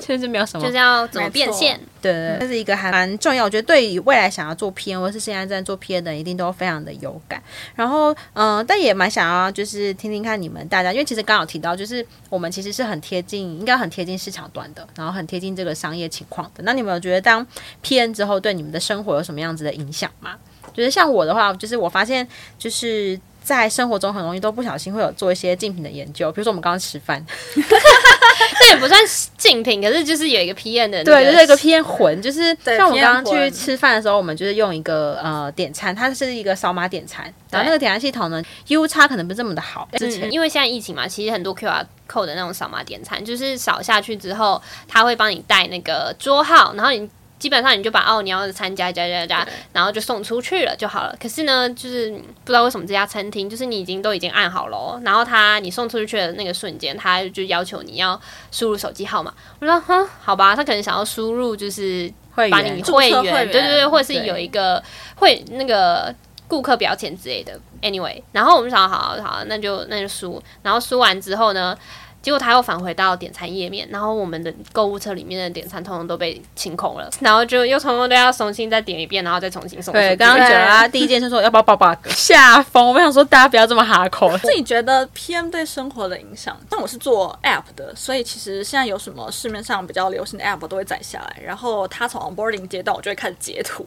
[0.00, 1.78] 其实没有什么，就是要怎么变现？
[2.00, 3.44] 对，这是一个还蛮重要。
[3.44, 7.42] 我觉得对于未来想要做 PM 或是现在正在做 PM 的人，一定都非常的有感。
[7.74, 16.62] 然后，嗯、呃，但也蛮想要就是听听看你们大家，因为其实刚好提到，就是我们其实是很贴近，应该很贴近市场端的，然后很贴近这个商业情况的。
[16.64, 17.46] 那你们有觉得当
[17.82, 20.36] PM 之后，对你们的生活有什么样子的影响吗？
[20.74, 22.26] 就是像我的话，就是我发现
[22.58, 23.18] 就是。
[23.44, 28.98] 在生活中很容易都不小心会有做一些竞品的研究，比如说我们刚刚吃饭， 这也不算
[29.36, 47.08] 竞品，可是就是有一个 PM 的、那个，对，就是一个 PM 魂，就是像我们刚刚去吃饭的时候，我们就是用一个呃点餐，它是一个扫码点餐，然后那个点餐系统呢，U 差可能不是这么的好，之前、嗯、因为现在疫情嘛，其实很多 QR code 的那种扫码点餐，就是扫下去之后，它会帮你带那个桌号，然后你。
[47.44, 51.14] 基本上你就把哦，你要的餐加加加加，然后就送出去了就好了。
[51.20, 58.18] 可是呢，就是不知道为什么这家餐厅，就是你已经都已经按好了哦，然后他你送出去的那个瞬间，他就要求你要
[58.50, 59.30] 输入手机号码。
[59.60, 64.82] 我说哼，好吧，他可能想要输入就是把你会员，对对对，或者是有一个
[65.16, 66.14] 会那个
[66.48, 67.60] 顾客标签之类的。
[67.82, 71.76] Anyway，然后我们想好好好，那就那就输，然后输完之后呢？
[72.24, 79.92] 结果他又返回到点餐页面，然后我们的购物车里面的点餐通通都被清空了，然后就又通通都要重新再点一遍，然后再重新送。
[79.92, 84.34] 对，刚刚讲了第一件事说要不要抱抱下风， 我想说大家不要这么哈口。
[84.38, 93.86] 自己觉得 PM 对生活的影响，但我是做 App 的，所以其实现在有什么市面上比较流行的 App 都会载下来，然后他从 onboarding 阶段，我就会开始截图。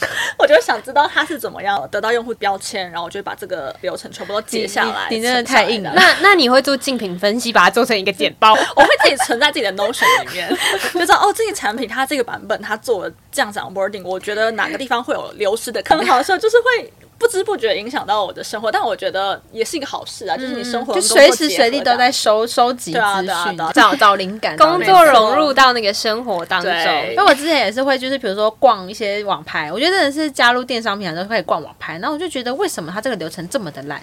[0.38, 5.06] 我就想知道他是怎么样得到用户标签，然后我就把这个流程全部都截下来。
[5.10, 5.92] 你，你真的太硬了。
[5.94, 8.52] 那 那你会做竞品分析，把它做成一个简报？
[8.76, 10.48] 我会自己存在自己的 Notion 里面，
[10.92, 16.04] 就知道哦，这个产品它这个版本它做了这样子 onboarding，我觉得哪个地方会有流失的可能。
[16.04, 16.92] 很好笑，就是会。
[17.18, 26.70] 不知不觉影响到我的生活，但我觉得也是一个好事啊，嗯、就是你生活就随时随地都在收收集资讯，啊啊啊、找找灵感， 工作融入到那个生活当中。
[27.10, 34.00] 因为我之前也是会，就是比如说逛一些网拍，我觉得真的是加入电商平台都可以逛网拍，然后我就觉得为什么它这个流程这么的烂？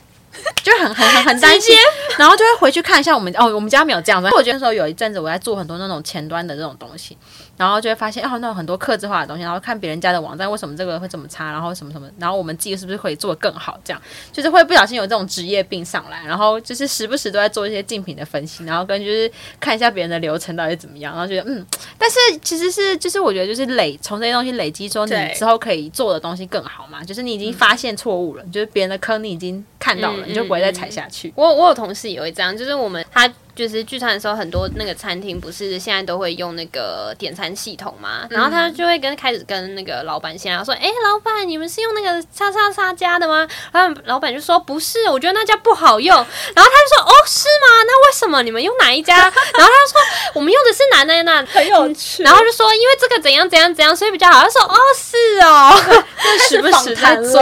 [0.64, 1.78] 就很很很很担心，
[2.18, 4.28] 然后就会回去看一下我们哦，我们家没有这样子。
[4.36, 7.16] 我觉得那时候有一阵子我在做很多那种前端的这种东西。
[7.56, 13.80] 然后就会发现哦，那有很多客制化的东西，然后看别人家的网站为什么这个会这么差，然后什么什么，然后我们自己是不是可以做得更好？
[13.84, 14.02] 这样
[14.32, 21.66] 就是会不小心有这种职业病上来，然后就是时不时都在做一些竞品的分析，然后跟就是看一下别人的流程到底怎么样，然后觉得嗯，
[21.98, 31.32] 但是其实是就是我觉得就是累从这些东西累积说你之后可以做的东西更好嘛，就是你已经发现错误了，就是别人的坑你已经看到了，你就不会再踩下去。
[31.36, 33.32] 我我有同事也会这样，就是我们他。
[33.56, 47.84] 就是聚餐的时候，很多那个餐厅不是现在都会用那个点餐系统嘛，然后他就会跟开始跟那个老板先聊说：“哎、欸，老板，你们是用那个叉叉叉家的吗？”然后老板就说：“不是，我觉得那家不好用。”然后他就说：“哦，是吗？
[47.86, 50.02] 那为什么你们用哪一家？” 然后他就说
[50.34, 57.40] ：“我们用的是哪那那，很有趣。”然后就说：“因为这个怎样怎样怎样，所以比较好。”他说：“哦，是哦， 就时不时在做，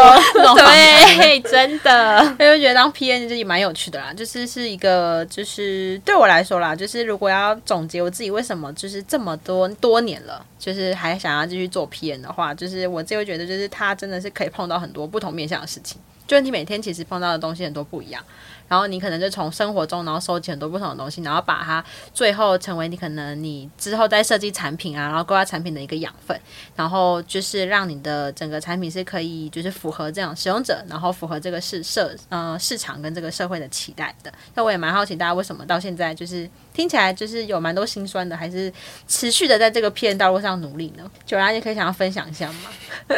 [0.56, 2.18] 对，真的。
[2.38, 6.01] ”我就觉得当 P N 这也蛮有趣的啦，就是是一个就是。
[6.04, 18.24] 对我来说啦，就是如果要总结我自己为什么就是这么多多年了，就是还想要继续做 PM 的话，就是我就会觉得，就是他真的是可以碰到很多不同面向的事情，就是你每天其实碰到的东西很多不一样。
[18.72, 26.40] 然后你可能就从生活中，然后收集很多不同的东西，然后把它最后成为你可能你之后再设计产品啊，然后规划产品的一个养分，
[26.74, 34.32] 然后就是让你的整个产品是可以就是符合这样使用者，然后符合这个市社呃市场跟这个社会的期待的。
[34.56, 38.72] 那我也蛮好奇大家为什么到现在就是听起来就是有蛮多心酸的，还是
[39.08, 41.10] 持续的在这个 PM 道路上努力呢？
[41.26, 42.72] 九然也可以想要分享一下吗？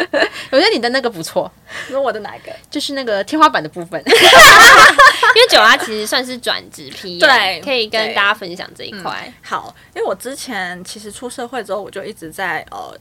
[0.52, 1.52] 我觉得你的那个不错，
[1.90, 2.52] 那我的哪一个？
[2.70, 4.02] 就是那个天花板的部分。
[4.06, 9.24] 因为九阿其实算是转职 PM，对，可以跟大家分享这一块。
[9.26, 9.34] 嗯。
[9.42, 12.96] 好，因为我之前其实出社会之后，我就一直在呃。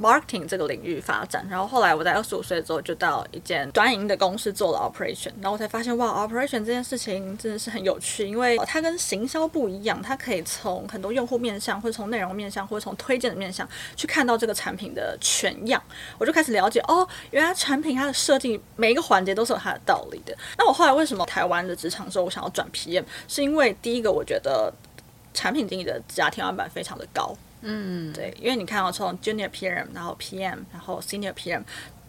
[0.00, 15.82] Marketing 这个领域发展，然后后来我在二十五岁之后就到一间短营的公司做了 operation，然后我才发现哇，operation 这件事情真的是很有趣，因为它跟行销不一样，它可以从很多用户面向，或者从内容面向，或者从推荐的面向去看到这个产品的全样。
[16.18, 20.36] 我就开始了解哦，原来产品它的设计每一个环节都是有它的道理的。
[20.58, 24.72] 那我后来为什么台湾的职场之后我想要转 PM，是因为第一个我觉得
[25.32, 27.34] 产品经理的家天花板非常的高。
[27.68, 31.62] 嗯，对，因为你看到从 Junior PM，然后 PM，然后 Senior PM，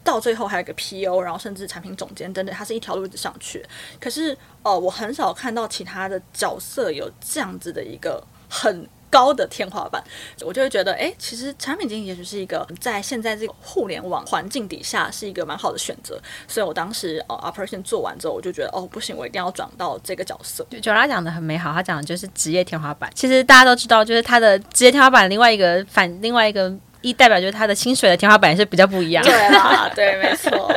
[0.03, 3.65] 到最后还有一个 PO，然后甚至产品总监等等，它是一条路子上去。
[3.99, 8.87] 可是，哦、呃，我很少看到其他的角色有这样子的一个很。
[9.09, 10.03] 高的天花板，
[10.41, 16.19] 我就会觉得，哎，其实产品经理也许是一个在现在这个互联网环境底下是一个蛮好的选择。
[16.47, 20.65] 所以我当时哦，operation 做完之后，我就觉得，哦，不行，我一定要转到这个角色。
[20.81, 23.09] 九拉讲的很美好，他讲的就是职业天花板。
[23.15, 29.23] 其实大家都知道，就是他的职业天花板，另外一个反，另外一个一代表就是他的薪水的天花板也是比较不一样。
[29.23, 30.71] 对啊，对，没错。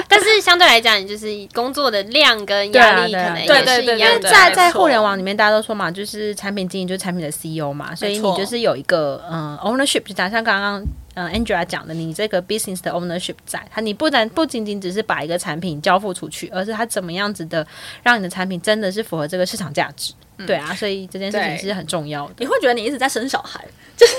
[0.08, 10.82] 但是相对来讲，你就是工作的量跟压力可能也是因为在在互联网里面，大家都说嘛，就是产品经理就是产品的 CEO 嘛，所以你就是有一个嗯 ownership，就像刚刚
[11.14, 17.66] 嗯 Angela 讲的，你这个 business 的 ownership 在，它你不但不仅仅只是把一个产品交付出去，而是它怎么样子的
[18.02, 20.12] 让你的产品真的是符合这个市场价值。
[20.36, 22.34] 嗯、对啊，所以这件事情是很重要的。
[22.38, 23.64] 你会觉得你一直在生小孩，
[23.96, 24.14] 就是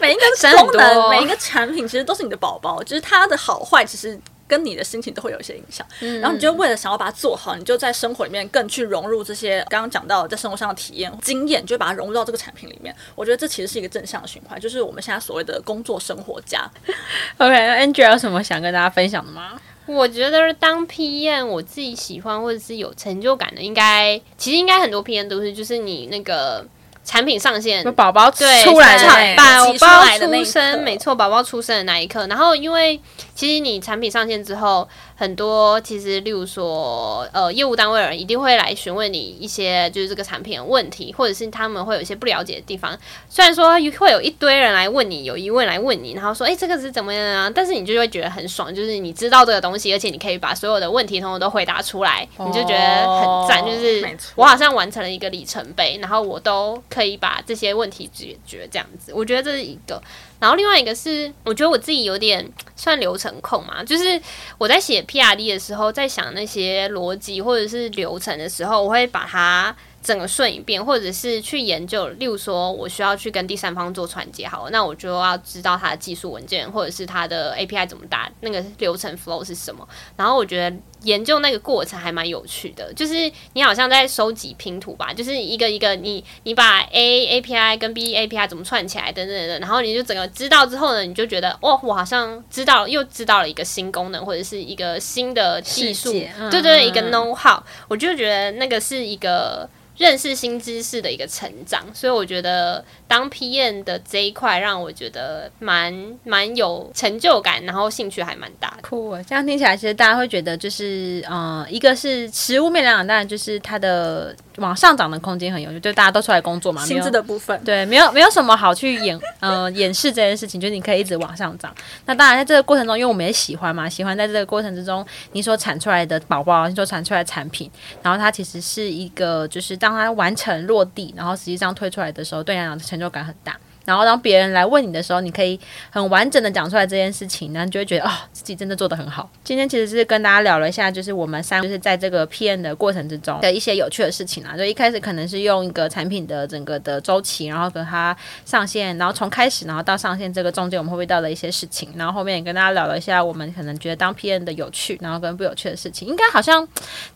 [0.00, 0.20] 每一个
[0.58, 4.20] 功能、每一个产品其实都是你的宝宝，就是它的好坏其实。
[4.50, 12.92] 跟你的心情都会有一些影响，嗯然后你就为了想要把它做好，你就在生活里面更去融入这些刚刚讲到在生活上的体验经验，就把它融入到这个产品里面。
[13.14, 16.68] 我觉得这其实是一个正向的循环，就是我们现在所谓的工作生活家。
[17.38, 19.52] OK，Angela 有什么想跟大家分享的吗？
[19.86, 26.66] 我觉得当 PM，我自己喜欢或者是有成就感的，应该其实应该很多 PM 都是，就是你那个。
[27.02, 32.26] 产品上线，宝宝出来，对，宝宝出生，没错，宝宝出生的那一刻。
[32.26, 33.00] 然后，因为
[33.40, 34.86] 其实你产品上线之后，
[35.16, 42.94] 很多其实，例如说，呃，业务单位的人一定会来询问你一些就是这个产品的问题，或者是他们会有一些不了解的地方。
[43.30, 47.50] 虽然说会有一堆人来问你，有疑问来问你，然后说，哎，这个是怎么样啊？
[47.54, 53.64] 但是你就会觉得很爽，就是你知道这个东西，而且你可以把所有的问题通通都回答出来，你就觉得很赞。
[53.64, 59.98] 就是我好像完成了一个里程碑，然后我都可以把这些问题解决，这样子，我觉得这是一个。
[60.40, 64.20] 然后另外一个是，我觉得我自己有点 算流程控嘛，就是
[64.58, 79.86] 我在写 PRD 的时候，在想那些逻辑或者是流程的时候，我会把它整个顺一遍，或者是去研究，例如说我需要去跟第三方做传接，好，那我就要知道它的技术文件，或者是它的 API 怎么打，那个流程 flow 是什么。
[80.16, 99.68] 然后我觉得研究那个过程还蛮有趣的，就是你好像在收集拼图吧，就是一个一个你你把 A API 跟 B API 怎么串起来等等等，然后你就整个知道之后呢，你就觉得哦，我好像知道又知道了一个新功能或者是一个新的技术，嗯、对，对对，一个 know how，我就觉得那个是一个。
[100.00, 105.94] 认识新知识的一个成长，所以我觉得当 PM 的这一块让我觉得蛮
[106.24, 108.78] 蛮有成就感，然后兴趣还蛮大的。
[108.80, 121.70] 酷，这样听起来其实大家会觉得就是，呃，一个是实物面量，当然就是它的往上涨的空间很有，就大家都出来工作嘛，薪资的部分，对，没有没有什么好去掩 呃掩饰这件事情，就是你可以一直往上涨。
[122.06, 127.70] 那当然在这个过程中，因为我们也喜欢嘛，喜欢在这个过程之中，你所产出来的宝宝，你所产出来的产品，
[128.02, 129.90] 然后它其实是一个就是当。
[129.90, 133.58] 当它完成落地，然后实际上推出来的时候，对你来讲成就感很大。
[133.84, 135.58] 然后当别人来问你的时候，你可以
[135.90, 139.28] 很完整的讲出来这件事情，然后你就会觉得哦，自己真的做得很好。
[139.42, 144.56] 今天其实是跟大家聊了一下，就是我们三就是在这个 PN 的过程之中的一些有趣的事情啊。
[144.56, 156.66] 就一开始可能是用一个产品的整个的周期，然后跟它上线，然后从开始然后到上线这个中间我们会遇到的一些事情，然后后面也跟大家聊了一下我们可能觉得当 PN 的有趣，然后跟不有趣的事情，应该好像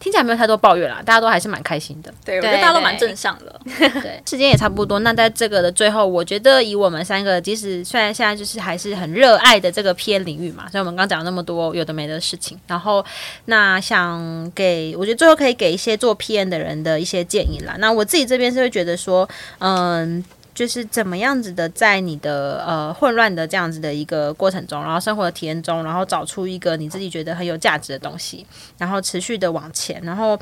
[0.00, 2.12] 听起来没有太多抱怨啦，大家都还是蛮开心的。
[2.24, 3.60] 对，我觉得大家都蛮正向的。
[3.78, 4.98] 对，对时间也差不多。
[5.00, 7.40] 那在这个的最后，我觉得以我们三个。
[7.40, 13.04] 即使虽然现在就是还是很热爱的这个 PM 领域嘛，所以我们刚讲那么多有的没的事情，然后
[13.44, 17.76] 那想给我觉得最后可以给一些做 PM 的人的一些建议啦。
[17.78, 28.46] 那我自己这边是会觉得说，嗯，就是怎么样子的在你的呃混乱的这样子的一个过程中，然后生活的体验中，然后找出一个你自己觉得很有价值的东西，
[28.78, 30.38] 然后持续的往前，然后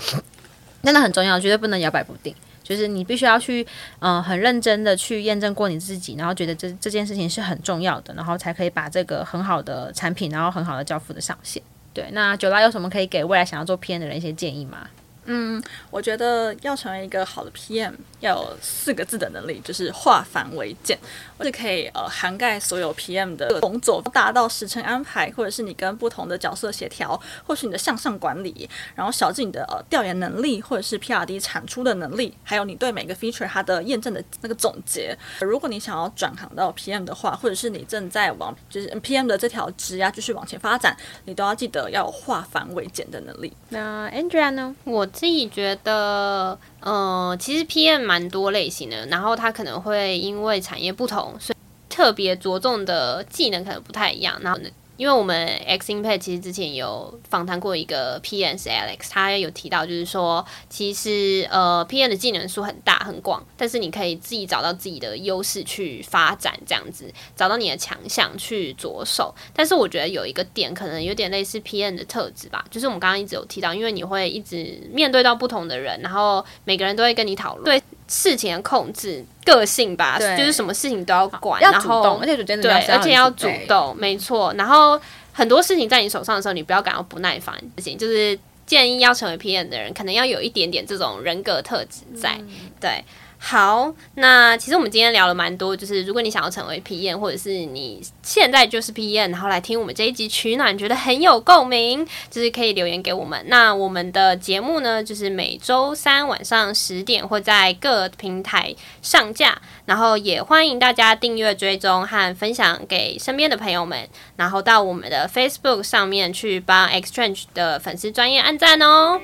[0.84, 2.34] 真的很重要，绝对不能摇摆不定。
[2.62, 3.66] 就是你必须要去，
[3.98, 11.62] 嗯、很认真的去验证过你自己，然后觉得这这件事情是很重要的，然后才可以把这个很好的产品，然后很好的交付的上线。
[11.94, 14.88] 对，那九拉有什么可以给未来想要做 PM 的人一些建议吗？
[15.24, 20.98] 嗯，我觉得要成为一个好的 PM，要有四个字的能力，就是化繁为简，
[21.40, 35.16] 是可以呃涵盖所有 PM 的工作，大到时程安排，或者是你跟不同的角色协调，或是你的向上管理，然后小至你的呃调研能力，或者是 PRD 产出的能力，还有你对每个 feature 它的验证的那个总结。
[35.40, 40.96] 如果你想要转行到 PM 的话，或者是你正在往就是 PM 的这条职呀继续往前发展，
[41.26, 43.52] 你都要记得要有化繁为简的能力。
[43.68, 44.74] 那 Andrea 呢？
[44.82, 45.08] 我。
[45.12, 51.56] 自己觉得，呃，其实 PM 蛮多类型的，然后他可能会因为产业不同，所以
[51.88, 54.68] 特别着重的技能可能不太一样，然后呢。
[55.02, 69.34] 因为我们 X Impact 其实之前有访谈过一个 P N 是 Alex，他有提到就是说，其实呃 P N 的技能数很大很广，但是你可以自己找到自己的优势去发展，这样子找到你的强项去着手。
[69.52, 77.82] 但是我觉得有一个点可能有点类似 P N 的特质吧，就是我们刚刚一直有提到，因为你会一直面对到不同的人，然后每个人都会跟你讨论对
[78.12, 79.24] 事情的控制。
[79.44, 84.54] 个性吧，就是什么事情都要管，要然后而且主对，而且要主动，没错。
[84.56, 85.00] 然后
[85.32, 87.52] 很多事情在你手上的时候，你不要感到不耐烦。
[87.76, 92.48] 事情就是建议要成为 PM 的人，可能要有一点点这种人格特质在，嗯、
[92.80, 93.04] 对。
[93.44, 103.44] 好，那其实我们今天聊了蛮多，就是如果你想要成为 PM，或者是你现在就是 PM，然后来听我们这一集取暖，觉得很有共鸣，就是可以留言给我们。
[103.48, 108.72] 那我们的节目呢，就是每周三晚上十点会在各平台
[109.02, 119.20] 上架，然后也欢迎大家订阅、追踪和分享给身边的朋友们，然后到我们的 Facebook 上面去帮 XChange 的粉丝专业按赞哦。